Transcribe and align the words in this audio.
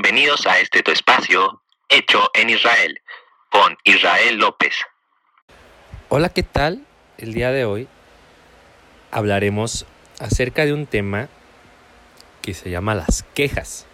Bienvenidos 0.00 0.46
a 0.46 0.60
este 0.60 0.84
tu 0.84 0.92
espacio, 0.92 1.60
hecho 1.88 2.30
en 2.34 2.50
Israel, 2.50 3.00
con 3.50 3.76
Israel 3.82 4.36
López. 4.36 4.76
Hola, 6.08 6.28
¿qué 6.28 6.44
tal? 6.44 6.86
El 7.16 7.34
día 7.34 7.50
de 7.50 7.64
hoy 7.64 7.88
hablaremos 9.10 9.86
acerca 10.20 10.64
de 10.64 10.72
un 10.72 10.86
tema 10.86 11.28
que 12.42 12.54
se 12.54 12.70
llama 12.70 12.94
las 12.94 13.24
quejas. 13.34 13.86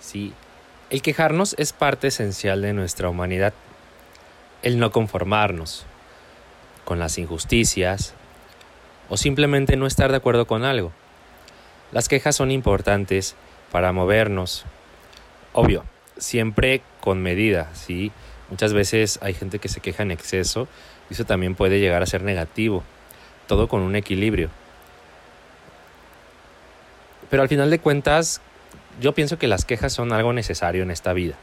Sí, 0.00 0.32
el 0.88 1.02
quejarnos 1.02 1.54
es 1.58 1.74
parte 1.74 2.06
esencial 2.06 2.62
de 2.62 2.72
nuestra 2.72 3.10
humanidad. 3.10 3.52
El 4.62 4.78
no 4.78 4.92
conformarnos 4.92 5.84
con 6.86 6.98
las 6.98 7.18
injusticias 7.18 8.14
o 9.10 9.18
simplemente 9.18 9.76
no 9.76 9.86
estar 9.86 10.10
de 10.10 10.16
acuerdo 10.16 10.46
con 10.46 10.64
algo. 10.64 10.90
Las 11.92 12.08
quejas 12.08 12.34
son 12.34 12.50
importantes 12.50 13.36
para 13.70 13.92
movernos. 13.92 14.64
Obvio, 15.58 15.82
siempre 16.18 16.82
con 17.00 17.20
medida, 17.20 17.68
¿sí? 17.74 18.12
Muchas 18.48 18.72
veces 18.72 19.18
hay 19.22 19.34
gente 19.34 19.58
que 19.58 19.68
se 19.68 19.80
queja 19.80 20.04
en 20.04 20.12
exceso 20.12 20.68
y 21.10 21.14
eso 21.14 21.24
también 21.24 21.56
puede 21.56 21.80
llegar 21.80 22.00
a 22.00 22.06
ser 22.06 22.22
negativo. 22.22 22.84
Todo 23.48 23.66
con 23.66 23.80
un 23.80 23.96
equilibrio. 23.96 24.50
Pero 27.28 27.42
al 27.42 27.48
final 27.48 27.70
de 27.70 27.80
cuentas, 27.80 28.40
yo 29.00 29.14
pienso 29.14 29.36
que 29.36 29.48
las 29.48 29.64
quejas 29.64 29.92
son 29.92 30.12
algo 30.12 30.32
necesario 30.32 30.84
en 30.84 30.92
esta 30.92 31.12
vida. 31.12 31.34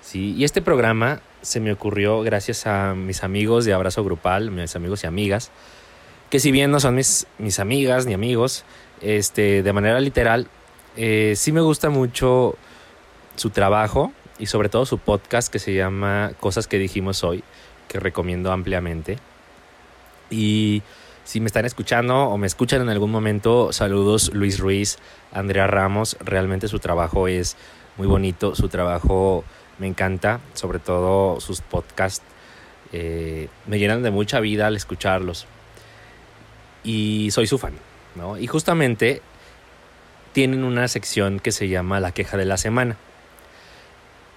¿sí? 0.00 0.36
Y 0.36 0.44
este 0.44 0.62
programa 0.62 1.20
se 1.42 1.58
me 1.58 1.72
ocurrió 1.72 2.20
gracias 2.20 2.68
a 2.68 2.94
mis 2.94 3.24
amigos 3.24 3.64
de 3.64 3.72
Abrazo 3.72 4.04
Grupal, 4.04 4.52
mis 4.52 4.76
amigos 4.76 5.02
y 5.02 5.08
amigas, 5.08 5.50
que 6.30 6.38
si 6.38 6.52
bien 6.52 6.70
no 6.70 6.78
son 6.78 6.94
mis, 6.94 7.26
mis 7.38 7.58
amigas 7.58 8.06
ni 8.06 8.14
amigos, 8.14 8.64
este, 9.00 9.64
de 9.64 9.72
manera 9.72 9.98
literal, 9.98 10.46
eh, 10.96 11.34
sí 11.34 11.50
me 11.50 11.62
gusta 11.62 11.90
mucho 11.90 12.56
su 13.38 13.50
trabajo 13.50 14.12
y 14.38 14.46
sobre 14.46 14.68
todo 14.68 14.84
su 14.84 14.98
podcast 14.98 15.50
que 15.50 15.58
se 15.58 15.72
llama 15.72 16.32
Cosas 16.40 16.66
que 16.66 16.78
dijimos 16.78 17.22
hoy, 17.24 17.44
que 17.86 18.00
recomiendo 18.00 18.52
ampliamente. 18.52 19.18
Y 20.28 20.82
si 21.24 21.40
me 21.40 21.46
están 21.46 21.64
escuchando 21.64 22.24
o 22.24 22.36
me 22.36 22.46
escuchan 22.46 22.82
en 22.82 22.88
algún 22.88 23.10
momento, 23.10 23.72
saludos 23.72 24.32
Luis 24.34 24.58
Ruiz, 24.58 24.98
Andrea 25.32 25.66
Ramos, 25.66 26.16
realmente 26.20 26.68
su 26.68 26.80
trabajo 26.80 27.28
es 27.28 27.56
muy 27.96 28.08
bonito, 28.08 28.54
su 28.54 28.68
trabajo 28.68 29.44
me 29.78 29.86
encanta, 29.86 30.40
sobre 30.54 30.80
todo 30.80 31.40
sus 31.40 31.60
podcasts 31.60 32.24
eh, 32.92 33.48
me 33.66 33.78
llenan 33.78 34.02
de 34.02 34.10
mucha 34.10 34.40
vida 34.40 34.66
al 34.66 34.76
escucharlos. 34.76 35.46
Y 36.82 37.30
soy 37.30 37.46
su 37.46 37.58
fan, 37.58 37.74
¿no? 38.16 38.38
Y 38.38 38.46
justamente 38.46 39.22
tienen 40.32 40.64
una 40.64 40.88
sección 40.88 41.38
que 41.38 41.52
se 41.52 41.68
llama 41.68 42.00
La 42.00 42.12
queja 42.12 42.36
de 42.36 42.44
la 42.44 42.56
semana, 42.56 42.96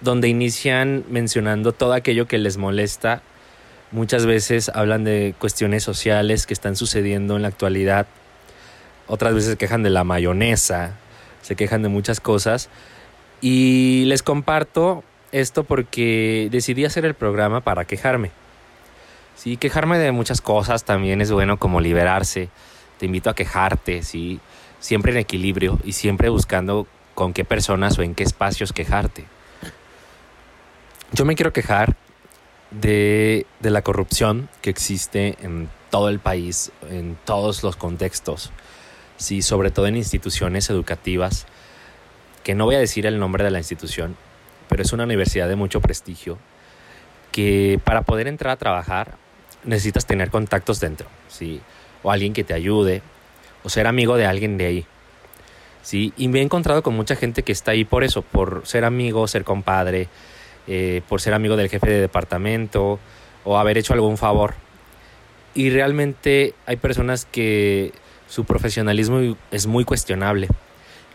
donde 0.02 0.28
inician 0.28 1.04
mencionando 1.08 1.72
todo 1.72 1.92
aquello 1.92 2.26
que 2.26 2.38
les 2.38 2.56
molesta. 2.56 3.22
Muchas 3.90 4.26
veces 4.26 4.70
hablan 4.74 5.04
de 5.04 5.34
cuestiones 5.38 5.82
sociales 5.82 6.46
que 6.46 6.54
están 6.54 6.76
sucediendo 6.76 7.36
en 7.36 7.42
la 7.42 7.48
actualidad. 7.48 8.06
Otras 9.06 9.34
veces 9.34 9.50
se 9.50 9.56
quejan 9.56 9.82
de 9.82 9.90
la 9.90 10.04
mayonesa, 10.04 10.96
se 11.42 11.56
quejan 11.56 11.82
de 11.82 11.88
muchas 11.88 12.20
cosas. 12.20 12.68
Y 13.40 14.04
les 14.06 14.22
comparto 14.22 15.04
esto 15.32 15.64
porque 15.64 16.48
decidí 16.50 16.84
hacer 16.84 17.04
el 17.04 17.14
programa 17.14 17.60
para 17.60 17.84
quejarme. 17.84 18.30
Sí, 19.36 19.56
quejarme 19.56 19.98
de 19.98 20.12
muchas 20.12 20.40
cosas 20.40 20.84
también 20.84 21.20
es 21.20 21.32
bueno 21.32 21.58
como 21.58 21.80
liberarse. 21.80 22.48
Te 22.98 23.06
invito 23.06 23.30
a 23.30 23.34
quejarte, 23.34 24.02
sí 24.02 24.40
siempre 24.82 25.12
en 25.12 25.18
equilibrio 25.18 25.78
y 25.84 25.92
siempre 25.92 26.28
buscando 26.28 26.86
con 27.14 27.32
qué 27.32 27.44
personas 27.44 27.98
o 27.98 28.02
en 28.02 28.14
qué 28.14 28.24
espacios 28.24 28.72
quejarte. 28.72 29.24
Yo 31.14 31.26
me 31.26 31.34
quiero 31.34 31.52
quejar 31.52 31.94
de, 32.70 33.44
de 33.60 33.70
la 33.70 33.82
corrupción 33.82 34.48
que 34.62 34.70
existe 34.70 35.36
en 35.42 35.68
todo 35.90 36.08
el 36.08 36.20
país, 36.20 36.72
en 36.88 37.18
todos 37.26 37.62
los 37.62 37.76
contextos, 37.76 38.50
sí, 39.18 39.42
sobre 39.42 39.70
todo 39.70 39.86
en 39.86 39.96
instituciones 39.96 40.70
educativas, 40.70 41.46
que 42.42 42.54
no 42.54 42.64
voy 42.64 42.76
a 42.76 42.78
decir 42.78 43.04
el 43.04 43.18
nombre 43.18 43.44
de 43.44 43.50
la 43.50 43.58
institución, 43.58 44.16
pero 44.70 44.82
es 44.82 44.94
una 44.94 45.04
universidad 45.04 45.48
de 45.48 45.56
mucho 45.56 45.82
prestigio, 45.82 46.38
que 47.30 47.78
para 47.84 48.02
poder 48.02 48.26
entrar 48.26 48.52
a 48.52 48.56
trabajar 48.56 49.16
necesitas 49.64 50.06
tener 50.06 50.30
contactos 50.30 50.80
dentro, 50.80 51.08
¿sí? 51.28 51.60
o 52.02 52.10
alguien 52.10 52.32
que 52.32 52.42
te 52.42 52.54
ayude, 52.54 53.02
o 53.64 53.68
ser 53.68 53.86
amigo 53.86 54.16
de 54.16 54.24
alguien 54.24 54.56
de 54.56 54.64
ahí. 54.64 54.86
¿sí? 55.82 56.14
Y 56.16 56.28
me 56.28 56.38
he 56.38 56.42
encontrado 56.42 56.82
con 56.82 56.94
mucha 56.94 57.16
gente 57.16 57.42
que 57.42 57.52
está 57.52 57.72
ahí 57.72 57.84
por 57.84 58.02
eso, 58.02 58.22
por 58.22 58.62
ser 58.64 58.86
amigo, 58.86 59.28
ser 59.28 59.44
compadre, 59.44 60.08
eh, 60.66 61.02
por 61.08 61.20
ser 61.20 61.34
amigo 61.34 61.56
del 61.56 61.68
jefe 61.68 61.90
de 61.90 62.00
departamento 62.00 62.98
o 63.44 63.58
haber 63.58 63.78
hecho 63.78 63.92
algún 63.92 64.16
favor. 64.16 64.54
Y 65.54 65.70
realmente 65.70 66.54
hay 66.66 66.76
personas 66.76 67.26
que 67.26 67.92
su 68.28 68.44
profesionalismo 68.44 69.36
es 69.50 69.66
muy 69.66 69.84
cuestionable. 69.84 70.48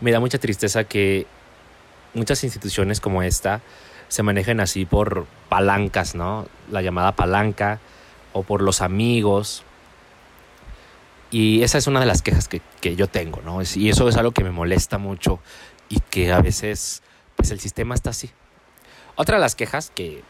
Me 0.00 0.12
da 0.12 0.20
mucha 0.20 0.38
tristeza 0.38 0.84
que 0.84 1.26
muchas 2.14 2.44
instituciones 2.44 3.00
como 3.00 3.22
esta 3.22 3.60
se 4.08 4.22
manejen 4.22 4.60
así 4.60 4.84
por 4.84 5.26
palancas, 5.48 6.14
¿no? 6.14 6.46
La 6.70 6.82
llamada 6.82 7.12
palanca 7.12 7.80
o 8.32 8.42
por 8.42 8.62
los 8.62 8.80
amigos 8.80 9.64
y 11.30 11.62
esa 11.62 11.78
es 11.78 11.86
una 11.86 12.00
de 12.00 12.06
las 12.06 12.22
quejas 12.22 12.48
que, 12.48 12.62
yo 12.96 13.06
tengo, 13.06 13.42
¿no? 13.44 13.60
Y 13.74 13.90
eso 13.90 14.08
es 14.08 14.16
algo 14.16 14.32
que 14.32 14.44
me 14.44 14.50
molesta 14.50 14.98
mucho 14.98 15.40
y 15.88 16.00
que 16.00 16.32
a 16.32 16.40
veces, 16.40 17.02
pues 17.36 17.50
el 17.50 17.60
sistema 17.60 17.94
está 17.94 18.10
así. 18.10 18.30
Otra 19.20 19.34
de 19.34 19.40
las 19.40 19.56
quejas 19.56 19.90
que, 19.92 20.22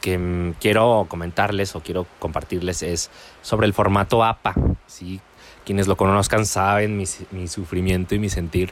que 0.00 0.52
quiero 0.60 1.06
comentarles 1.08 1.76
o 1.76 1.80
quiero 1.80 2.04
compartirles 2.18 2.82
es 2.82 3.10
sobre 3.42 3.68
el 3.68 3.74
formato 3.74 4.24
APA, 4.24 4.54
¿sí? 4.88 5.20
Quienes 5.64 5.86
lo 5.86 5.96
conozcan 5.96 6.46
saben 6.46 6.96
mi, 6.96 7.04
mi 7.30 7.46
sufrimiento 7.46 8.16
y 8.16 8.18
mi 8.18 8.28
sentir. 8.28 8.70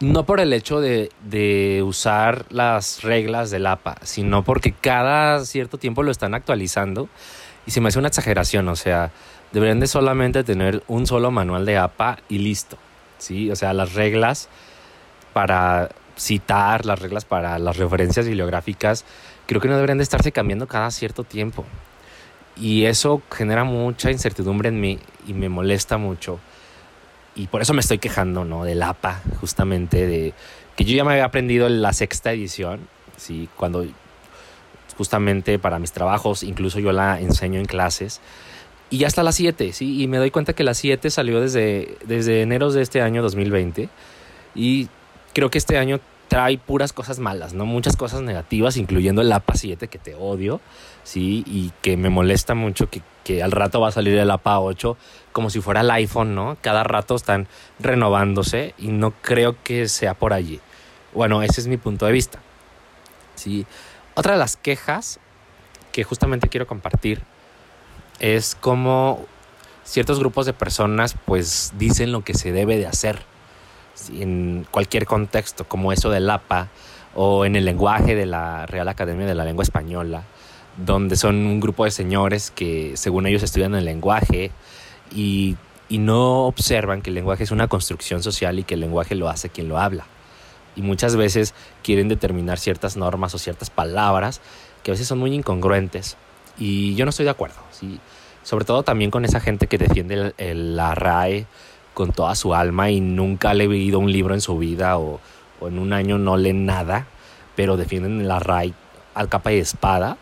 No 0.00 0.26
por 0.26 0.40
el 0.40 0.52
hecho 0.52 0.82
de, 0.82 1.08
de 1.22 1.82
usar 1.82 2.44
las 2.50 3.02
reglas 3.02 3.50
del 3.50 3.66
APA, 3.66 3.96
sino 4.02 4.44
porque 4.44 4.72
cada 4.72 5.42
cierto 5.46 5.78
tiempo 5.78 6.02
lo 6.02 6.10
están 6.10 6.34
actualizando 6.34 7.08
y 7.66 7.70
se 7.70 7.80
me 7.80 7.88
hace 7.88 7.98
una 7.98 8.08
exageración, 8.08 8.68
o 8.68 8.76
sea, 8.76 9.10
deberían 9.52 9.80
de 9.80 9.86
solamente 9.86 10.44
tener 10.44 10.82
un 10.86 11.06
solo 11.06 11.30
manual 11.30 11.64
de 11.64 11.78
APA 11.78 12.18
y 12.28 12.40
listo. 12.40 12.76
¿sí? 13.16 13.50
O 13.50 13.56
sea, 13.56 13.72
las 13.72 13.94
reglas 13.94 14.50
para 15.32 15.88
citar, 16.16 16.86
las 16.86 16.98
reglas 16.98 17.24
para 17.24 17.58
las 17.58 17.76
referencias 17.76 18.26
bibliográficas, 18.26 19.04
creo 19.46 19.60
que 19.60 19.68
no 19.68 19.74
deberían 19.74 19.98
de 19.98 20.04
estarse 20.04 20.32
cambiando 20.32 20.66
cada 20.66 20.90
cierto 20.90 21.24
tiempo. 21.24 21.64
Y 22.56 22.84
eso 22.84 23.22
genera 23.32 23.64
mucha 23.64 24.10
incertidumbre 24.10 24.68
en 24.68 24.80
mí 24.80 24.98
y 25.26 25.34
me 25.34 25.48
molesta 25.48 25.98
mucho. 25.98 26.38
Y 27.34 27.48
por 27.48 27.62
eso 27.62 27.74
me 27.74 27.80
estoy 27.80 27.98
quejando, 27.98 28.44
¿no? 28.44 28.64
Del 28.64 28.82
APA, 28.82 29.20
justamente, 29.40 30.06
de 30.06 30.34
que 30.76 30.84
yo 30.84 30.96
ya 30.96 31.04
me 31.04 31.12
había 31.12 31.24
aprendido 31.24 31.68
la 31.68 31.92
sexta 31.92 32.32
edición, 32.32 32.88
¿sí? 33.16 33.48
Cuando 33.56 33.84
justamente 34.96 35.58
para 35.58 35.80
mis 35.80 35.90
trabajos, 35.90 36.44
incluso 36.44 36.78
yo 36.78 36.92
la 36.92 37.20
enseño 37.20 37.58
en 37.58 37.66
clases 37.66 38.20
y 38.90 38.98
ya 38.98 39.08
está 39.08 39.24
la 39.24 39.32
7, 39.32 39.72
¿sí? 39.72 40.02
Y 40.02 40.06
me 40.06 40.18
doy 40.18 40.30
cuenta 40.30 40.52
que 40.52 40.62
la 40.62 40.74
7 40.74 41.10
salió 41.10 41.40
desde, 41.40 41.96
desde 42.04 42.42
enero 42.42 42.70
de 42.70 42.82
este 42.82 43.02
año 43.02 43.22
2020. 43.22 43.88
Y 44.54 44.88
creo 45.34 45.50
que 45.50 45.58
este 45.58 45.76
año 45.76 46.00
trae 46.28 46.56
puras 46.56 46.92
cosas 46.92 47.18
malas, 47.18 47.52
¿no? 47.52 47.66
Muchas 47.66 47.96
cosas 47.96 48.22
negativas, 48.22 48.76
incluyendo 48.76 49.20
el 49.20 49.30
APA 49.30 49.54
7, 49.54 49.88
que 49.88 49.98
te 49.98 50.14
odio, 50.14 50.60
¿sí? 51.02 51.44
Y 51.46 51.72
que 51.82 51.96
me 51.96 52.08
molesta 52.08 52.54
mucho 52.54 52.88
que, 52.88 53.02
que 53.24 53.42
al 53.42 53.52
rato 53.52 53.80
va 53.80 53.88
a 53.88 53.92
salir 53.92 54.16
el 54.16 54.30
APA 54.30 54.60
8 54.60 54.96
como 55.32 55.50
si 55.50 55.60
fuera 55.60 55.82
el 55.82 55.90
iPhone, 55.90 56.34
¿no? 56.34 56.56
Cada 56.60 56.82
rato 56.82 57.14
están 57.14 57.46
renovándose 57.78 58.74
y 58.78 58.88
no 58.88 59.10
creo 59.10 59.56
que 59.62 59.88
sea 59.88 60.14
por 60.14 60.32
allí. 60.32 60.60
Bueno, 61.12 61.42
ese 61.42 61.60
es 61.60 61.66
mi 61.66 61.76
punto 61.76 62.06
de 62.06 62.12
vista. 62.12 62.40
¿sí? 63.34 63.66
Otra 64.14 64.32
de 64.32 64.38
las 64.38 64.56
quejas 64.56 65.20
que 65.92 66.04
justamente 66.04 66.48
quiero 66.48 66.66
compartir 66.66 67.22
es 68.20 68.56
como 68.60 69.26
ciertos 69.84 70.18
grupos 70.18 70.46
de 70.46 70.52
personas 70.52 71.14
pues 71.26 71.72
dicen 71.78 72.10
lo 72.10 72.24
que 72.24 72.34
se 72.34 72.52
debe 72.52 72.78
de 72.78 72.86
hacer 72.86 73.20
en 74.12 74.66
cualquier 74.70 75.06
contexto, 75.06 75.64
como 75.64 75.92
eso 75.92 76.10
del 76.10 76.28
APA 76.30 76.68
o 77.14 77.44
en 77.44 77.56
el 77.56 77.64
lenguaje 77.64 78.14
de 78.14 78.26
la 78.26 78.66
Real 78.66 78.88
Academia 78.88 79.26
de 79.26 79.34
la 79.34 79.44
Lengua 79.44 79.62
Española, 79.62 80.24
donde 80.76 81.16
son 81.16 81.36
un 81.36 81.60
grupo 81.60 81.84
de 81.84 81.90
señores 81.90 82.50
que 82.50 82.96
según 82.96 83.26
ellos 83.26 83.42
estudian 83.42 83.74
el 83.74 83.84
lenguaje 83.84 84.50
y, 85.14 85.56
y 85.88 85.98
no 85.98 86.46
observan 86.46 87.02
que 87.02 87.10
el 87.10 87.14
lenguaje 87.14 87.44
es 87.44 87.50
una 87.50 87.68
construcción 87.68 88.22
social 88.22 88.58
y 88.58 88.64
que 88.64 88.74
el 88.74 88.80
lenguaje 88.80 89.14
lo 89.14 89.28
hace 89.28 89.48
quien 89.48 89.68
lo 89.68 89.78
habla. 89.78 90.06
Y 90.76 90.82
muchas 90.82 91.14
veces 91.14 91.54
quieren 91.84 92.08
determinar 92.08 92.58
ciertas 92.58 92.96
normas 92.96 93.34
o 93.34 93.38
ciertas 93.38 93.70
palabras 93.70 94.40
que 94.82 94.90
a 94.90 94.94
veces 94.94 95.06
son 95.06 95.18
muy 95.18 95.32
incongruentes 95.32 96.16
y 96.58 96.94
yo 96.94 97.04
no 97.04 97.10
estoy 97.10 97.24
de 97.24 97.30
acuerdo, 97.30 97.56
¿sí? 97.70 98.00
Sobre 98.42 98.64
todo 98.64 98.82
también 98.82 99.10
con 99.10 99.24
esa 99.24 99.40
gente 99.40 99.66
que 99.66 99.78
defiende 99.78 100.34
el, 100.36 100.76
la 100.76 100.94
RAE 100.94 101.46
con 101.94 102.12
toda 102.12 102.34
su 102.34 102.54
alma 102.54 102.90
y 102.90 103.00
nunca 103.00 103.50
ha 103.50 103.54
leído 103.54 104.00
un 104.00 104.12
libro 104.12 104.34
en 104.34 104.40
su 104.40 104.58
vida 104.58 104.98
o, 104.98 105.20
en 105.62 105.78
un 105.78 105.92
año 105.92 106.18
no 106.18 106.36
leen 106.36 106.66
nada, 106.66 107.06
pero 107.56 107.76
defienden 107.76 108.28
la 108.28 108.40
RAI 108.40 108.74
al 109.14 109.28
capa 109.28 109.52
y 109.52 109.58
espada, 109.58 110.18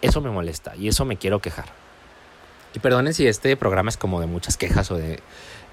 eso 0.00 0.20
me 0.20 0.30
molesta 0.30 0.74
y 0.76 0.88
eso 0.88 1.04
me 1.04 1.16
quiero 1.16 1.40
quejar. 1.40 1.66
Y 2.74 2.78
perdonen 2.78 3.12
si 3.12 3.26
este 3.26 3.56
programa 3.56 3.90
es 3.90 3.96
como 3.96 4.20
de 4.20 4.26
muchas 4.26 4.56
quejas 4.56 4.90
o 4.90 4.96
de... 4.96 5.20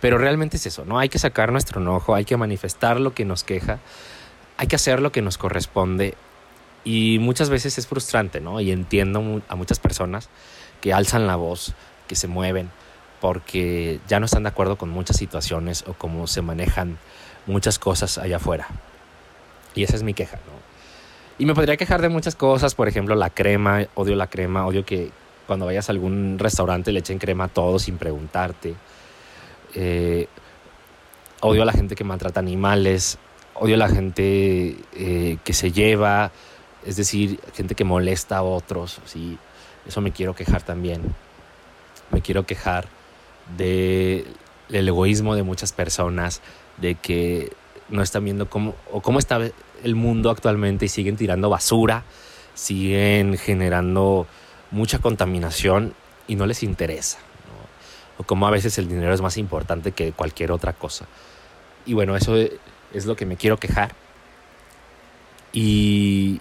Pero 0.01 0.17
realmente 0.17 0.57
es 0.57 0.65
eso, 0.65 0.83
¿no? 0.85 0.99
Hay 0.99 1.09
que 1.09 1.19
sacar 1.19 1.51
nuestro 1.51 1.79
enojo, 1.79 2.15
hay 2.15 2.25
que 2.25 2.35
manifestar 2.35 2.99
lo 2.99 3.13
que 3.13 3.25
nos 3.25 3.43
queja, 3.43 3.79
hay 4.57 4.67
que 4.67 4.75
hacer 4.75 5.01
lo 5.01 5.11
que 5.11 5.21
nos 5.21 5.37
corresponde. 5.37 6.15
Y 6.83 7.17
muchas 7.19 7.49
veces 7.49 7.77
es 7.77 7.87
frustrante, 7.87 8.41
¿no? 8.41 8.59
Y 8.59 8.71
entiendo 8.71 9.41
a 9.47 9.55
muchas 9.55 9.79
personas 9.79 10.29
que 10.81 10.93
alzan 10.93 11.27
la 11.27 11.35
voz, 11.35 11.73
que 12.07 12.15
se 12.15 12.27
mueven, 12.27 12.71
porque 13.21 13.99
ya 14.07 14.19
no 14.19 14.25
están 14.25 14.43
de 14.43 14.49
acuerdo 14.49 14.77
con 14.77 14.89
muchas 14.89 15.17
situaciones 15.17 15.83
o 15.87 15.93
cómo 15.93 16.27
se 16.27 16.41
manejan 16.41 16.97
muchas 17.45 17.79
cosas 17.79 18.17
allá 18.17 18.37
afuera. 18.37 18.67
Y 19.73 19.83
esa 19.83 19.95
es 19.95 20.03
mi 20.03 20.13
queja, 20.13 20.37
¿no? 20.37 20.55
Y 21.37 21.45
me 21.45 21.53
podría 21.53 21.75
quejar 21.75 22.01
de 22.01 22.09
muchas 22.09 22.35
cosas, 22.35 22.75
por 22.75 22.87
ejemplo, 22.87 23.15
la 23.15 23.29
crema, 23.29 23.85
odio 23.95 24.15
la 24.15 24.27
crema, 24.27 24.65
odio 24.65 24.85
que 24.85 25.11
cuando 25.47 25.65
vayas 25.65 25.89
a 25.89 25.91
algún 25.91 26.39
restaurante 26.39 26.91
le 26.91 26.99
echen 26.99 27.19
crema 27.19 27.45
a 27.45 27.47
todo 27.49 27.77
sin 27.77 27.97
preguntarte. 27.97 28.75
Eh, 29.73 30.27
odio 31.41 31.63
a 31.63 31.65
la 31.65 31.73
gente 31.73 31.95
que 31.95 32.05
maltrata 32.05 32.39
animales, 32.39 33.17
odio 33.53 33.75
a 33.75 33.77
la 33.77 33.89
gente 33.89 34.77
eh, 34.93 35.37
que 35.43 35.53
se 35.53 35.71
lleva, 35.71 36.31
es 36.85 36.95
decir, 36.95 37.39
gente 37.53 37.75
que 37.75 37.83
molesta 37.83 38.37
a 38.37 38.43
otros, 38.43 39.01
¿sí? 39.05 39.37
Eso 39.85 40.01
me 40.01 40.11
quiero 40.11 40.35
quejar 40.35 40.63
también. 40.63 41.01
Me 42.11 42.21
quiero 42.21 42.45
quejar 42.45 42.87
del 43.57 44.25
egoísmo 44.69 45.35
de 45.35 45.43
muchas 45.43 45.73
personas, 45.73 46.41
de 46.77 46.95
que 46.95 47.51
no 47.89 48.01
están 48.01 48.25
viendo 48.25 48.49
cómo, 48.49 48.75
o 48.91 49.01
cómo 49.01 49.19
está 49.19 49.39
el 49.83 49.95
mundo 49.95 50.29
actualmente 50.29 50.85
y 50.85 50.89
siguen 50.89 51.17
tirando 51.17 51.49
basura, 51.49 52.03
siguen 52.53 53.37
generando 53.37 54.27
mucha 54.71 54.99
contaminación 54.99 55.93
y 56.27 56.35
no 56.35 56.45
les 56.45 56.63
interesa. 56.63 57.19
O 58.17 58.23
como 58.23 58.47
a 58.47 58.51
veces 58.51 58.77
el 58.77 58.87
dinero 58.87 59.13
es 59.13 59.21
más 59.21 59.37
importante 59.37 59.91
que 59.91 60.13
cualquier 60.13 60.51
otra 60.51 60.73
cosa. 60.73 61.05
Y 61.85 61.93
bueno, 61.93 62.15
eso 62.15 62.35
es 62.37 63.05
lo 63.05 63.15
que 63.15 63.25
me 63.25 63.35
quiero 63.35 63.57
quejar. 63.57 63.93
Y, 65.51 66.39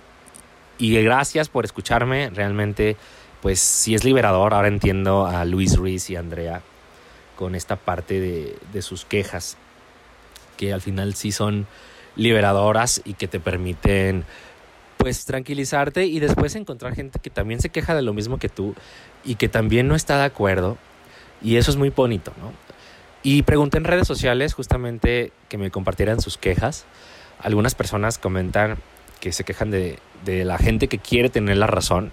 y 0.78 1.02
gracias 1.02 1.48
por 1.48 1.64
escucharme. 1.64 2.30
Realmente, 2.30 2.96
pues 3.42 3.58
sí 3.58 3.94
es 3.94 4.04
liberador. 4.04 4.54
Ahora 4.54 4.68
entiendo 4.68 5.26
a 5.26 5.44
Luis 5.44 5.76
Ruiz 5.76 6.08
y 6.10 6.16
Andrea 6.16 6.62
con 7.36 7.54
esta 7.54 7.76
parte 7.76 8.20
de, 8.20 8.56
de 8.72 8.82
sus 8.82 9.04
quejas, 9.04 9.56
que 10.56 10.72
al 10.72 10.80
final 10.80 11.14
sí 11.14 11.32
son 11.32 11.66
liberadoras 12.16 13.02
y 13.04 13.14
que 13.14 13.28
te 13.28 13.40
permiten 13.40 14.24
pues 14.96 15.24
tranquilizarte 15.26 16.06
y 16.06 16.20
después 16.20 16.54
encontrar 16.54 16.94
gente 16.94 17.18
que 17.18 17.30
también 17.30 17.60
se 17.60 17.68
queja 17.68 17.94
de 17.94 18.02
lo 18.02 18.14
mismo 18.14 18.38
que 18.38 18.48
tú 18.48 18.74
y 19.24 19.34
que 19.34 19.48
también 19.48 19.88
no 19.88 19.96
está 19.96 20.16
de 20.18 20.24
acuerdo 20.24 20.78
y 21.42 21.56
eso 21.56 21.70
es 21.70 21.76
muy 21.76 21.90
bonito, 21.90 22.32
¿no? 22.40 22.52
Y 23.22 23.42
pregunté 23.42 23.78
en 23.78 23.84
redes 23.84 24.06
sociales 24.06 24.54
justamente 24.54 25.32
que 25.48 25.58
me 25.58 25.70
compartieran 25.70 26.20
sus 26.20 26.36
quejas. 26.36 26.84
Algunas 27.38 27.74
personas 27.74 28.18
comentan 28.18 28.78
que 29.20 29.32
se 29.32 29.44
quejan 29.44 29.70
de, 29.70 29.98
de 30.24 30.44
la 30.44 30.58
gente 30.58 30.88
que 30.88 30.98
quiere 30.98 31.30
tener 31.30 31.56
la 31.56 31.66
razón. 31.66 32.12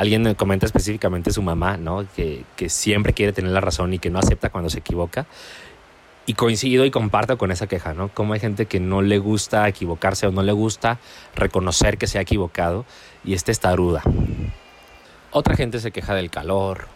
Alguien 0.00 0.22
me 0.22 0.34
comenta 0.34 0.64
específicamente 0.64 1.30
su 1.30 1.42
mamá, 1.42 1.76
¿no? 1.76 2.06
Que, 2.16 2.46
que 2.56 2.70
siempre 2.70 3.12
quiere 3.12 3.34
tener 3.34 3.50
la 3.50 3.60
razón 3.60 3.92
y 3.92 3.98
que 3.98 4.08
no 4.08 4.18
acepta 4.18 4.48
cuando 4.48 4.70
se 4.70 4.78
equivoca. 4.78 5.26
Y 6.24 6.32
coincido 6.32 6.86
y 6.86 6.90
comparto 6.90 7.36
con 7.36 7.50
esa 7.50 7.66
queja, 7.66 7.92
¿no? 7.92 8.08
Como 8.08 8.32
hay 8.32 8.40
gente 8.40 8.64
que 8.64 8.80
no 8.80 9.02
le 9.02 9.18
gusta 9.18 9.68
equivocarse 9.68 10.26
o 10.26 10.32
no 10.32 10.42
le 10.42 10.52
gusta 10.52 10.98
reconocer 11.36 11.98
que 11.98 12.06
se 12.06 12.16
ha 12.16 12.22
equivocado 12.22 12.86
y 13.24 13.34
este 13.34 13.52
está 13.52 13.76
ruda. 13.76 14.02
Otra 15.32 15.54
gente 15.54 15.80
se 15.80 15.90
queja 15.90 16.14
del 16.14 16.30
calor, 16.30 16.86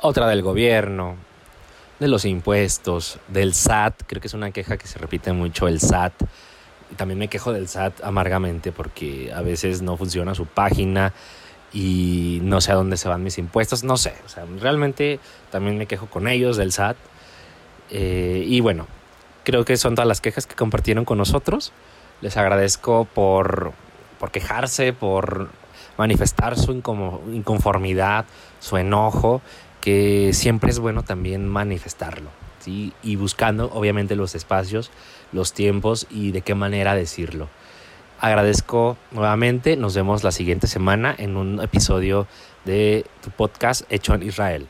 otra 0.00 0.26
del 0.26 0.40
gobierno, 0.40 1.16
de 2.00 2.08
los 2.08 2.24
impuestos, 2.24 3.18
del 3.28 3.52
SAT, 3.52 4.04
creo 4.06 4.22
que 4.22 4.28
es 4.28 4.34
una 4.34 4.52
queja 4.52 4.78
que 4.78 4.86
se 4.86 4.98
repite 4.98 5.34
mucho, 5.34 5.68
el 5.68 5.80
SAT. 5.80 6.14
También 6.96 7.18
me 7.18 7.28
quejo 7.28 7.52
del 7.52 7.68
SAT 7.68 8.02
amargamente 8.02 8.72
porque 8.72 9.30
a 9.34 9.42
veces 9.42 9.82
no 9.82 9.98
funciona 9.98 10.34
su 10.34 10.46
página 10.46 11.12
y 11.72 12.40
no 12.42 12.60
sé 12.60 12.72
a 12.72 12.74
dónde 12.74 12.96
se 12.96 13.08
van 13.08 13.22
mis 13.22 13.38
impuestos, 13.38 13.84
no 13.84 13.96
sé, 13.96 14.14
o 14.26 14.60
realmente 14.60 15.20
también 15.50 15.78
me 15.78 15.86
quejo 15.86 16.06
con 16.06 16.28
ellos 16.28 16.56
del 16.56 16.72
SAT 16.72 16.96
eh, 17.92 18.44
y 18.46 18.60
bueno, 18.60 18.86
creo 19.44 19.64
que 19.64 19.76
son 19.76 19.94
todas 19.94 20.08
las 20.08 20.20
quejas 20.20 20.46
que 20.46 20.54
compartieron 20.54 21.04
con 21.04 21.18
nosotros. 21.18 21.72
Les 22.22 22.36
agradezco 22.36 23.04
por, 23.04 23.72
por 24.18 24.30
quejarse, 24.30 24.92
por 24.94 25.50
manifestar 25.98 26.58
su 26.58 26.72
inconformidad, 26.72 28.24
su 28.60 28.78
enojo, 28.78 29.42
que 29.80 30.32
siempre 30.32 30.70
es 30.70 30.78
bueno 30.78 31.02
también 31.02 31.46
manifestarlo. 31.46 32.30
Y 32.64 33.16
buscando 33.16 33.70
obviamente 33.74 34.14
los 34.14 34.36
espacios, 34.36 34.92
los 35.32 35.52
tiempos 35.52 36.06
y 36.10 36.30
de 36.30 36.42
qué 36.42 36.54
manera 36.54 36.94
decirlo. 36.94 37.48
Agradezco 38.22 38.96
nuevamente, 39.10 39.76
nos 39.76 39.96
vemos 39.96 40.22
la 40.22 40.30
siguiente 40.30 40.68
semana 40.68 41.12
en 41.18 41.36
un 41.36 41.60
episodio 41.60 42.28
de 42.64 43.04
tu 43.20 43.30
podcast 43.30 43.82
hecho 43.90 44.14
en 44.14 44.22
Israel. 44.22 44.68